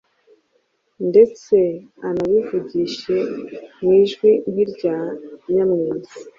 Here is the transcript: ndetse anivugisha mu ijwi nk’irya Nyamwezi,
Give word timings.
ndetse 1.09 1.55
anivugisha 2.07 3.17
mu 3.81 3.89
ijwi 4.01 4.29
nk’irya 4.49 4.97
Nyamwezi, 5.53 6.15